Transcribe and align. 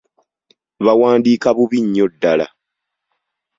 Bawandiika 0.85 1.47
bubi 1.57 1.79
nnyo 1.85 2.05
ddala. 2.13 2.47